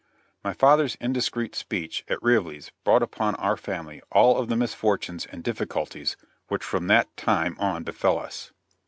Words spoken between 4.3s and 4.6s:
of the